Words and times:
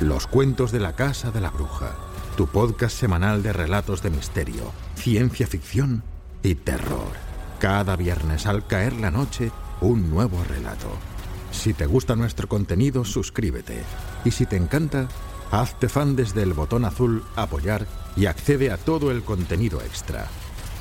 Los 0.00 0.26
cuentos 0.26 0.72
de 0.72 0.80
la 0.80 0.94
casa 0.94 1.30
de 1.30 1.40
la 1.40 1.50
bruja, 1.50 1.94
tu 2.36 2.46
podcast 2.46 2.96
semanal 2.96 3.42
de 3.42 3.52
relatos 3.52 4.02
de 4.02 4.10
misterio, 4.10 4.72
ciencia 4.96 5.46
ficción 5.46 6.02
y 6.42 6.54
terror. 6.56 7.12
Cada 7.60 7.94
viernes 7.94 8.46
al 8.46 8.66
caer 8.66 8.94
la 8.94 9.10
noche, 9.10 9.52
un 9.80 10.10
nuevo 10.10 10.42
relato. 10.48 10.88
Si 11.52 11.72
te 11.74 11.86
gusta 11.86 12.16
nuestro 12.16 12.48
contenido, 12.48 13.04
suscríbete. 13.04 13.82
Y 14.24 14.32
si 14.32 14.46
te 14.46 14.56
encanta, 14.56 15.06
hazte 15.52 15.88
fan 15.88 16.16
desde 16.16 16.42
el 16.42 16.54
botón 16.54 16.84
azul 16.84 17.22
apoyar 17.36 17.86
y 18.16 18.26
accede 18.26 18.72
a 18.72 18.78
todo 18.78 19.10
el 19.12 19.22
contenido 19.22 19.80
extra. 19.82 20.26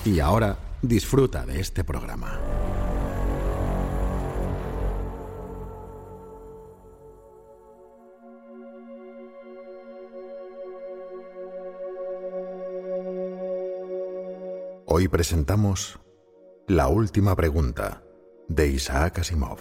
Y 0.04 0.20
ahora, 0.20 0.58
disfruta 0.82 1.46
de 1.46 1.60
este 1.60 1.84
programa. 1.84 2.40
Hoy 14.94 15.08
presentamos 15.08 16.02
La 16.68 16.90
última 16.90 17.34
pregunta 17.34 18.04
de 18.50 18.68
Isaac 18.68 19.20
Asimov. 19.20 19.60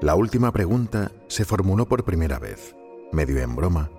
La 0.00 0.16
última 0.16 0.50
pregunta 0.50 1.12
se 1.28 1.44
formuló 1.44 1.86
por 1.86 2.02
primera 2.02 2.40
vez, 2.40 2.74
medio 3.12 3.38
en 3.38 3.54
broma, 3.54 3.92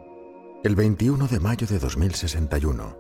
el 0.65 0.75
21 0.75 1.25
de 1.29 1.39
mayo 1.39 1.65
de 1.67 1.79
2061, 1.79 2.97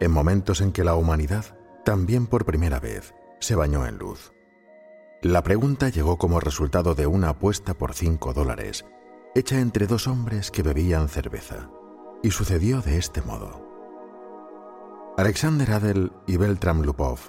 en 0.00 0.10
momentos 0.10 0.60
en 0.60 0.72
que 0.72 0.82
la 0.82 0.96
humanidad 0.96 1.44
también 1.86 2.26
por 2.26 2.44
primera 2.44 2.80
vez 2.80 3.14
se 3.38 3.54
bañó 3.54 3.86
en 3.86 3.96
luz. 3.96 4.32
La 5.22 5.44
pregunta 5.44 5.88
llegó 5.88 6.18
como 6.18 6.40
resultado 6.40 6.96
de 6.96 7.06
una 7.06 7.28
apuesta 7.28 7.74
por 7.74 7.94
cinco 7.94 8.32
dólares, 8.32 8.84
hecha 9.36 9.60
entre 9.60 9.86
dos 9.86 10.08
hombres 10.08 10.50
que 10.50 10.64
bebían 10.64 11.08
cerveza, 11.08 11.70
y 12.24 12.32
sucedió 12.32 12.82
de 12.82 12.98
este 12.98 13.22
modo. 13.22 13.64
Alexander 15.16 15.70
Adel 15.70 16.10
y 16.26 16.36
Beltram 16.36 16.82
Lupov 16.82 17.20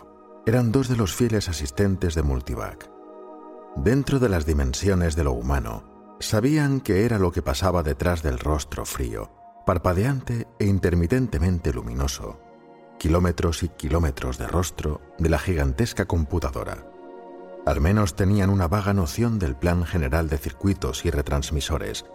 eran 0.47 0.71
dos 0.71 0.87
de 0.87 0.97
los 0.97 1.13
fieles 1.13 1.49
asistentes 1.49 2.15
de 2.15 2.23
Multivac. 2.23 2.89
Dentro 3.75 4.17
de 4.17 4.29
las 4.29 4.47
dimensiones 4.47 5.15
de 5.15 5.23
lo 5.23 5.33
humano, 5.33 6.17
sabían 6.19 6.81
que 6.81 7.05
era 7.05 7.19
lo 7.19 7.31
que 7.31 7.43
pasaba 7.43 7.83
detrás 7.83 8.23
del 8.23 8.39
rostro 8.39 8.85
frío, 8.85 9.29
parpadeante 9.67 10.47
e 10.57 10.65
intermitentemente 10.65 11.71
luminoso, 11.71 12.39
kilómetros 12.97 13.63
y 13.63 13.69
kilómetros 13.69 14.37
de 14.37 14.47
rostro 14.47 15.01
de 15.17 15.29
la 15.29 15.39
gigantesca 15.39 16.05
computadora. 16.05 16.85
Al 17.65 17.81
menos 17.81 18.15
tenían 18.15 18.49
una 18.49 18.67
vaga 18.67 18.93
noción 18.93 19.39
del 19.39 19.55
plan 19.55 19.85
general 19.85 20.29
de 20.29 20.37
circuitos 20.37 21.05
y 21.05 21.11
retransmisores, 21.11 22.05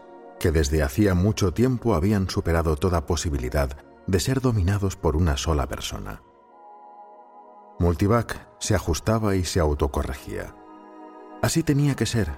que 0.41 0.51
desde 0.51 0.83
hacía 0.83 1.15
mucho 1.15 1.53
tiempo 1.53 1.95
habían 1.95 2.29
superado 2.29 2.77
toda 2.77 3.07
posibilidad 3.07 3.77
de 4.07 4.21
ser 4.21 4.41
dominados 4.41 4.97
por 4.97 5.17
una 5.17 5.37
sola 5.37 5.69
persona. 5.69 6.23
Multivac 7.79 8.49
se 8.59 8.75
ajustaba 8.75 9.37
y 9.37 9.45
se 9.45 9.61
autocorregía. 9.61 10.55
Así 11.43 11.63
tenía 11.63 11.95
que 11.97 12.07
ser, 12.07 12.33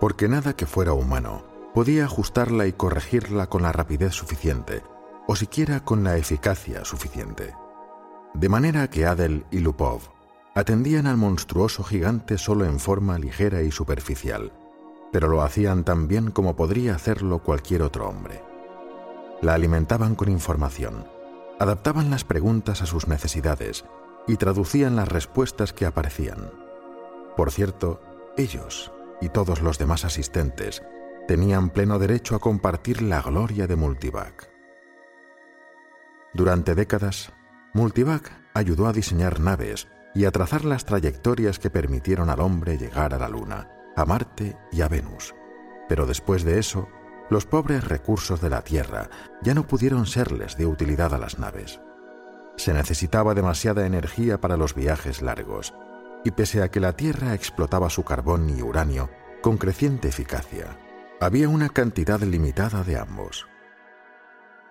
porque 0.00 0.28
nada 0.28 0.54
que 0.54 0.66
fuera 0.66 0.92
humano 0.92 1.44
podía 1.74 2.04
ajustarla 2.04 2.66
y 2.66 2.72
corregirla 2.72 3.48
con 3.48 3.62
la 3.62 3.72
rapidez 3.72 4.12
suficiente, 4.12 4.82
o 5.26 5.36
siquiera 5.36 5.84
con 5.84 6.04
la 6.04 6.16
eficacia 6.16 6.84
suficiente. 6.84 7.54
De 8.34 8.48
manera 8.48 8.88
que 8.88 9.06
Adel 9.06 9.44
y 9.50 9.60
Lupov 9.60 10.00
atendían 10.54 11.06
al 11.06 11.16
monstruoso 11.16 11.84
gigante 11.84 12.38
solo 12.38 12.64
en 12.64 12.78
forma 12.78 13.18
ligera 13.18 13.62
y 13.62 13.70
superficial, 13.70 14.52
pero 15.12 15.28
lo 15.28 15.42
hacían 15.42 15.84
tan 15.84 16.08
bien 16.08 16.30
como 16.30 16.56
podría 16.56 16.94
hacerlo 16.94 17.42
cualquier 17.42 17.82
otro 17.82 18.08
hombre. 18.08 18.42
La 19.40 19.54
alimentaban 19.54 20.14
con 20.14 20.28
información, 20.28 21.06
adaptaban 21.58 22.10
las 22.10 22.24
preguntas 22.24 22.82
a 22.82 22.86
sus 22.86 23.08
necesidades 23.08 23.84
y 24.26 24.36
traducían 24.36 24.96
las 24.96 25.08
respuestas 25.08 25.72
que 25.72 25.86
aparecían. 25.86 26.50
Por 27.36 27.50
cierto, 27.50 28.00
ellos 28.36 28.92
y 29.20 29.28
todos 29.28 29.62
los 29.62 29.78
demás 29.78 30.04
asistentes 30.04 30.82
tenían 31.26 31.70
pleno 31.70 31.98
derecho 31.98 32.34
a 32.36 32.40
compartir 32.40 33.02
la 33.02 33.22
gloria 33.22 33.66
de 33.66 33.76
Multivac. 33.76 34.50
Durante 36.34 36.74
décadas, 36.74 37.32
Multivac 37.74 38.30
ayudó 38.54 38.86
a 38.86 38.92
diseñar 38.92 39.40
naves 39.40 39.88
y 40.14 40.24
a 40.24 40.30
trazar 40.30 40.64
las 40.64 40.84
trayectorias 40.84 41.58
que 41.58 41.70
permitieron 41.70 42.30
al 42.30 42.40
hombre 42.40 42.78
llegar 42.78 43.14
a 43.14 43.18
la 43.18 43.28
Luna, 43.28 43.68
a 43.96 44.04
Marte 44.04 44.56
y 44.72 44.80
a 44.80 44.88
Venus. 44.88 45.34
Pero 45.88 46.06
después 46.06 46.44
de 46.44 46.58
eso, 46.58 46.88
los 47.30 47.46
pobres 47.46 47.84
recursos 47.84 48.40
de 48.40 48.50
la 48.50 48.62
Tierra 48.62 49.10
ya 49.42 49.54
no 49.54 49.66
pudieron 49.66 50.06
serles 50.06 50.56
de 50.56 50.66
utilidad 50.66 51.14
a 51.14 51.18
las 51.18 51.38
naves. 51.38 51.80
Se 52.56 52.72
necesitaba 52.72 53.34
demasiada 53.34 53.86
energía 53.86 54.40
para 54.40 54.56
los 54.56 54.74
viajes 54.74 55.22
largos, 55.22 55.74
y 56.24 56.32
pese 56.32 56.62
a 56.62 56.70
que 56.70 56.80
la 56.80 56.94
Tierra 56.94 57.34
explotaba 57.34 57.90
su 57.90 58.02
carbón 58.02 58.50
y 58.50 58.62
uranio 58.62 59.10
con 59.42 59.56
creciente 59.56 60.08
eficacia, 60.08 60.78
había 61.20 61.48
una 61.48 61.68
cantidad 61.68 62.20
limitada 62.20 62.82
de 62.82 62.98
ambos. 62.98 63.46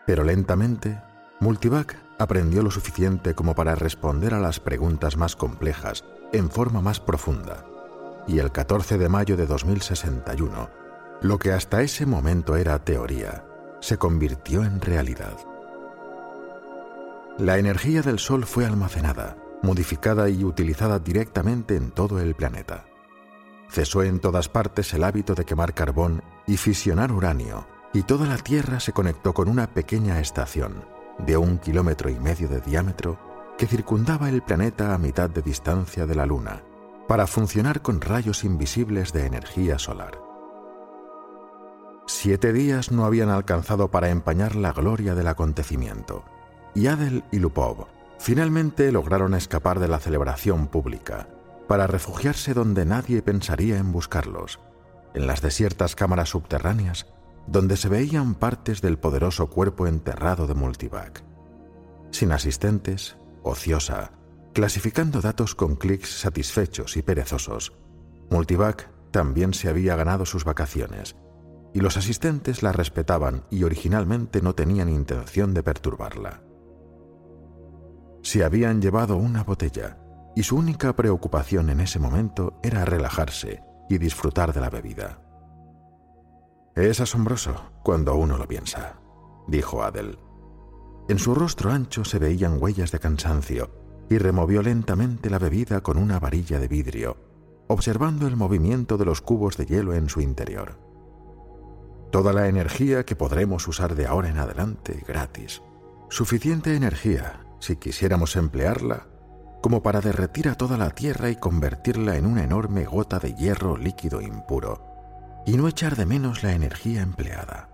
Pero 0.05 0.23
lentamente, 0.23 1.01
Multivac 1.39 1.95
aprendió 2.17 2.63
lo 2.63 2.71
suficiente 2.71 3.35
como 3.35 3.53
para 3.53 3.75
responder 3.75 4.33
a 4.33 4.39
las 4.39 4.59
preguntas 4.59 5.17
más 5.17 5.35
complejas 5.35 6.03
en 6.33 6.49
forma 6.49 6.81
más 6.81 6.99
profunda. 6.99 7.63
Y 8.27 8.39
el 8.39 8.51
14 8.51 8.97
de 8.97 9.07
mayo 9.07 9.37
de 9.37 9.45
2061, 9.45 10.69
lo 11.21 11.37
que 11.37 11.51
hasta 11.51 11.81
ese 11.83 12.05
momento 12.05 12.55
era 12.55 12.83
teoría, 12.83 13.45
se 13.79 13.97
convirtió 13.97 14.63
en 14.63 14.81
realidad. 14.81 15.37
La 17.37 17.59
energía 17.59 18.01
del 18.01 18.17
Sol 18.17 18.45
fue 18.45 18.65
almacenada, 18.65 19.37
modificada 19.61 20.29
y 20.29 20.43
utilizada 20.43 20.97
directamente 20.97 21.75
en 21.75 21.91
todo 21.91 22.19
el 22.19 22.33
planeta. 22.33 22.85
Cesó 23.69 24.01
en 24.01 24.19
todas 24.19 24.49
partes 24.49 24.91
el 24.95 25.03
hábito 25.03 25.35
de 25.35 25.45
quemar 25.45 25.75
carbón 25.75 26.23
y 26.47 26.57
fisionar 26.57 27.11
uranio, 27.11 27.67
y 27.93 28.01
toda 28.01 28.25
la 28.25 28.37
Tierra 28.37 28.79
se 28.79 28.91
conectó 28.91 29.33
con 29.33 29.49
una 29.49 29.67
pequeña 29.67 30.19
estación, 30.19 30.96
de 31.19 31.37
un 31.37 31.57
kilómetro 31.57 32.09
y 32.09 32.19
medio 32.19 32.47
de 32.47 32.61
diámetro 32.61 33.19
que 33.57 33.67
circundaba 33.67 34.29
el 34.29 34.41
planeta 34.43 34.93
a 34.93 34.97
mitad 34.97 35.29
de 35.29 35.41
distancia 35.41 36.05
de 36.05 36.15
la 36.15 36.25
Luna, 36.25 36.61
para 37.07 37.25
funcionar 37.25 37.81
con 37.81 38.01
rayos 38.01 38.43
invisibles 38.43 39.13
de 39.13 39.25
energía 39.25 39.79
solar. 39.79 40.21
Siete 42.05 42.53
días 42.53 42.91
no 42.91 43.05
habían 43.05 43.29
alcanzado 43.29 43.89
para 43.89 44.09
empañar 44.09 44.55
la 44.55 44.71
gloria 44.73 45.15
del 45.15 45.27
acontecimiento, 45.27 46.23
y 46.75 46.87
Adel 46.87 47.23
y 47.31 47.39
Lupov 47.39 47.87
finalmente 48.19 48.91
lograron 48.91 49.33
escapar 49.33 49.79
de 49.79 49.87
la 49.87 49.99
celebración 49.99 50.67
pública, 50.67 51.27
para 51.67 51.87
refugiarse 51.87 52.53
donde 52.53 52.85
nadie 52.85 53.21
pensaría 53.21 53.77
en 53.77 53.91
buscarlos, 53.91 54.59
en 55.13 55.27
las 55.27 55.41
desiertas 55.41 55.95
cámaras 55.95 56.29
subterráneas 56.29 57.07
donde 57.47 57.77
se 57.77 57.89
veían 57.89 58.35
partes 58.35 58.81
del 58.81 58.99
poderoso 58.99 59.49
cuerpo 59.49 59.87
enterrado 59.87 60.47
de 60.47 60.53
Multivac. 60.53 61.23
Sin 62.11 62.31
asistentes, 62.31 63.17
ociosa, 63.43 64.11
clasificando 64.53 65.21
datos 65.21 65.55
con 65.55 65.75
clics 65.75 66.19
satisfechos 66.19 66.97
y 66.97 67.01
perezosos, 67.01 67.73
Multivac 68.29 68.89
también 69.11 69.53
se 69.53 69.69
había 69.69 69.95
ganado 69.95 70.25
sus 70.25 70.43
vacaciones, 70.43 71.15
y 71.73 71.79
los 71.79 71.95
asistentes 71.95 72.63
la 72.63 72.71
respetaban 72.71 73.45
y 73.49 73.63
originalmente 73.63 74.41
no 74.41 74.53
tenían 74.53 74.89
intención 74.89 75.53
de 75.53 75.63
perturbarla. 75.63 76.41
Se 78.23 78.43
habían 78.43 78.81
llevado 78.81 79.15
una 79.15 79.43
botella, 79.43 79.97
y 80.35 80.43
su 80.43 80.57
única 80.57 80.95
preocupación 80.95 81.69
en 81.69 81.79
ese 81.79 81.99
momento 81.99 82.59
era 82.61 82.83
relajarse 82.83 83.63
y 83.89 83.97
disfrutar 83.97 84.53
de 84.53 84.61
la 84.61 84.69
bebida. 84.69 85.26
Es 86.77 87.01
asombroso 87.01 87.55
cuando 87.81 88.13
uno 88.13 88.37
lo 88.37 88.47
piensa, 88.47 88.99
dijo 89.47 89.81
Adel. 89.81 90.19
En 91.09 91.17
su 91.17 91.33
rostro 91.33 91.71
ancho 91.71 92.05
se 92.05 92.19
veían 92.19 92.61
huellas 92.61 92.91
de 92.91 92.99
cansancio 92.99 93.71
y 94.11 94.19
removió 94.19 94.61
lentamente 94.61 95.31
la 95.31 95.39
bebida 95.39 95.81
con 95.81 95.97
una 95.97 96.19
varilla 96.19 96.59
de 96.59 96.67
vidrio, 96.67 97.17
observando 97.67 98.27
el 98.27 98.35
movimiento 98.35 98.99
de 98.99 99.05
los 99.05 99.21
cubos 99.21 99.57
de 99.57 99.65
hielo 99.65 99.95
en 99.95 100.07
su 100.07 100.21
interior. 100.21 100.77
Toda 102.11 102.31
la 102.31 102.47
energía 102.47 103.07
que 103.07 103.15
podremos 103.15 103.67
usar 103.67 103.95
de 103.95 104.05
ahora 104.05 104.29
en 104.29 104.37
adelante 104.37 105.03
gratis. 105.07 105.63
Suficiente 106.09 106.75
energía, 106.75 107.43
si 107.59 107.77
quisiéramos 107.77 108.35
emplearla, 108.35 109.07
como 109.63 109.81
para 109.81 109.99
derretir 109.99 110.47
a 110.47 110.53
toda 110.53 110.77
la 110.77 110.91
Tierra 110.91 111.31
y 111.31 111.37
convertirla 111.37 112.17
en 112.17 112.27
una 112.27 112.43
enorme 112.43 112.85
gota 112.85 113.17
de 113.17 113.33
hierro 113.33 113.77
líquido 113.77 114.21
impuro 114.21 114.96
y 115.47 115.55
no 115.55 115.69
echar 115.69 115.95
de 115.95 116.05
menos 116.05 116.43
la 116.43 116.51
energía 116.53 117.01
empleada. 117.01 117.69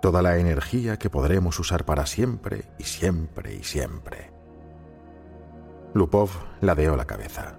toda 0.00 0.22
la 0.22 0.38
energía 0.38 0.98
que 0.98 1.10
podremos 1.10 1.60
usar 1.60 1.84
para 1.84 2.06
siempre 2.06 2.64
y 2.78 2.84
siempre 2.84 3.54
y 3.54 3.62
siempre. 3.62 4.32
Lupov 5.92 6.30
ladeó 6.62 6.96
la 6.96 7.04
cabeza. 7.04 7.58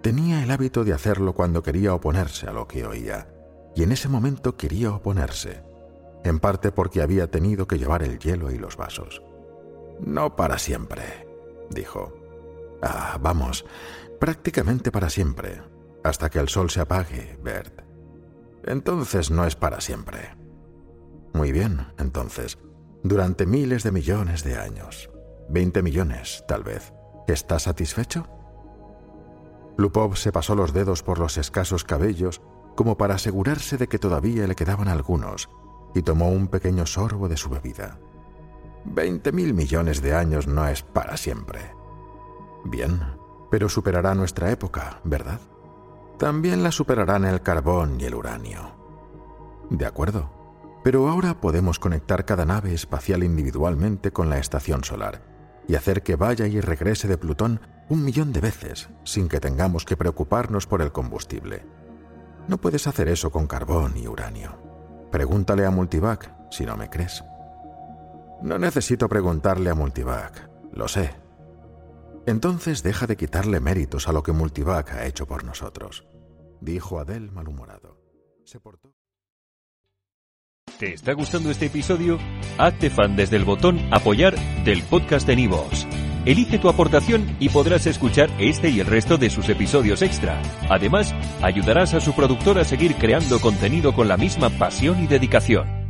Tenía 0.00 0.42
el 0.42 0.50
hábito 0.50 0.82
de 0.82 0.94
hacerlo 0.94 1.34
cuando 1.34 1.62
quería 1.62 1.92
oponerse 1.92 2.46
a 2.46 2.54
lo 2.54 2.66
que 2.66 2.86
oía, 2.86 3.28
y 3.76 3.82
en 3.82 3.92
ese 3.92 4.08
momento 4.08 4.56
quería 4.56 4.92
oponerse, 4.92 5.62
en 6.24 6.40
parte 6.40 6.72
porque 6.72 7.02
había 7.02 7.30
tenido 7.30 7.68
que 7.68 7.76
llevar 7.76 8.02
el 8.02 8.18
hielo 8.18 8.50
y 8.50 8.56
los 8.56 8.78
vasos. 8.78 9.22
No 10.00 10.36
para 10.36 10.58
siempre, 10.58 11.28
dijo. 11.68 12.14
Ah, 12.80 13.18
vamos, 13.20 13.66
prácticamente 14.18 14.90
para 14.90 15.10
siempre, 15.10 15.60
hasta 16.02 16.30
que 16.30 16.38
el 16.38 16.48
sol 16.48 16.70
se 16.70 16.80
apague, 16.80 17.38
Bert. 17.42 17.83
Entonces 18.66 19.30
no 19.30 19.46
es 19.46 19.56
para 19.56 19.80
siempre. 19.80 20.36
Muy 21.32 21.52
bien, 21.52 21.88
entonces, 21.98 22.58
durante 23.02 23.46
miles 23.46 23.82
de 23.82 23.92
millones 23.92 24.44
de 24.44 24.56
años, 24.56 25.10
veinte 25.48 25.82
millones, 25.82 26.44
tal 26.48 26.62
vez, 26.62 26.92
¿estás 27.28 27.64
satisfecho? 27.64 28.26
Lupov 29.76 30.16
se 30.16 30.32
pasó 30.32 30.54
los 30.54 30.72
dedos 30.72 31.02
por 31.02 31.18
los 31.18 31.36
escasos 31.36 31.84
cabellos 31.84 32.40
como 32.76 32.96
para 32.96 33.16
asegurarse 33.16 33.76
de 33.76 33.88
que 33.88 33.98
todavía 33.98 34.46
le 34.46 34.54
quedaban 34.54 34.88
algunos 34.88 35.48
y 35.94 36.02
tomó 36.02 36.30
un 36.30 36.48
pequeño 36.48 36.86
sorbo 36.86 37.28
de 37.28 37.36
su 37.36 37.50
bebida. 37.50 37.98
Veinte 38.84 39.32
mil 39.32 39.54
millones 39.54 40.00
de 40.02 40.14
años 40.14 40.46
no 40.46 40.66
es 40.68 40.82
para 40.82 41.16
siempre. 41.16 41.60
Bien, 42.64 43.00
pero 43.50 43.68
superará 43.68 44.14
nuestra 44.14 44.50
época, 44.50 45.00
¿verdad? 45.04 45.40
También 46.18 46.62
la 46.62 46.70
superarán 46.70 47.24
el 47.24 47.42
carbón 47.42 48.00
y 48.00 48.04
el 48.04 48.14
uranio. 48.14 48.76
De 49.70 49.86
acuerdo, 49.86 50.30
pero 50.84 51.08
ahora 51.08 51.40
podemos 51.40 51.78
conectar 51.78 52.24
cada 52.24 52.44
nave 52.44 52.74
espacial 52.74 53.24
individualmente 53.24 54.12
con 54.12 54.30
la 54.30 54.38
estación 54.38 54.84
solar 54.84 55.22
y 55.66 55.74
hacer 55.74 56.02
que 56.02 56.16
vaya 56.16 56.46
y 56.46 56.60
regrese 56.60 57.08
de 57.08 57.18
Plutón 57.18 57.60
un 57.88 58.04
millón 58.04 58.32
de 58.32 58.40
veces 58.40 58.88
sin 59.02 59.28
que 59.28 59.40
tengamos 59.40 59.84
que 59.84 59.96
preocuparnos 59.96 60.66
por 60.66 60.82
el 60.82 60.92
combustible. 60.92 61.64
No 62.48 62.58
puedes 62.58 62.86
hacer 62.86 63.08
eso 63.08 63.30
con 63.30 63.46
carbón 63.46 63.96
y 63.96 64.06
uranio. 64.06 64.58
Pregúntale 65.10 65.64
a 65.64 65.70
Multivac 65.70 66.30
si 66.50 66.66
no 66.66 66.76
me 66.76 66.90
crees. 66.90 67.24
No 68.42 68.58
necesito 68.58 69.08
preguntarle 69.08 69.70
a 69.70 69.74
Multivac, 69.74 70.50
lo 70.72 70.86
sé. 70.86 71.23
Entonces 72.26 72.82
deja 72.82 73.06
de 73.06 73.16
quitarle 73.16 73.60
méritos 73.60 74.08
a 74.08 74.12
lo 74.12 74.22
que 74.22 74.32
Multivac 74.32 74.92
ha 74.92 75.06
hecho 75.06 75.26
por 75.26 75.44
nosotros, 75.44 76.06
dijo 76.60 76.98
Adel 76.98 77.30
malhumorado. 77.30 77.98
Se 78.44 78.60
portó. 78.60 78.94
¿Te 80.78 80.94
está 80.94 81.12
gustando 81.12 81.50
este 81.50 81.66
episodio? 81.66 82.18
Hazte 82.58 82.90
fan 82.90 83.14
desde 83.14 83.36
el 83.36 83.44
botón 83.44 83.78
Apoyar 83.92 84.34
del 84.64 84.82
podcast 84.82 85.26
de 85.26 85.36
Nivos. 85.36 85.86
Elige 86.24 86.58
tu 86.58 86.70
aportación 86.70 87.36
y 87.38 87.50
podrás 87.50 87.86
escuchar 87.86 88.30
este 88.38 88.70
y 88.70 88.80
el 88.80 88.86
resto 88.86 89.18
de 89.18 89.28
sus 89.28 89.48
episodios 89.50 90.00
extra. 90.00 90.40
Además, 90.70 91.14
ayudarás 91.42 91.92
a 91.92 92.00
su 92.00 92.14
productor 92.14 92.58
a 92.58 92.64
seguir 92.64 92.96
creando 92.96 93.38
contenido 93.40 93.94
con 93.94 94.08
la 94.08 94.16
misma 94.16 94.48
pasión 94.48 95.04
y 95.04 95.06
dedicación. 95.06 95.83